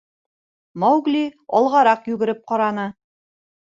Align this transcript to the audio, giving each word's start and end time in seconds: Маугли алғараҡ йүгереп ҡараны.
Маугли 0.85 1.23
алғараҡ 1.61 2.11
йүгереп 2.13 2.45
ҡараны. 2.53 2.93